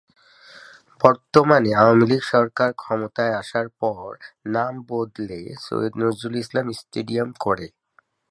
বর্তমানে 1.01 1.69
আওয়ামী 1.81 2.05
লীগ 2.09 2.21
সরকার 2.33 2.69
ক্ষমতায় 2.81 3.33
আসার 3.41 3.67
পর 3.81 4.09
নাম 4.55 4.73
বদলে 4.89 5.39
সৈয়দ 5.65 5.93
নজরুল 6.01 6.35
ইসলাম 6.43 6.67
স্টেডিয়াম 6.79 7.29
করে। 7.43 7.67